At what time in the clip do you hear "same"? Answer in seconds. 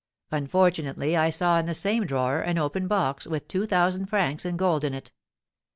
1.75-2.07